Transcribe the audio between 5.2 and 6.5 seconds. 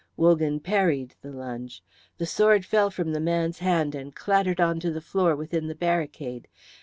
within the barricade.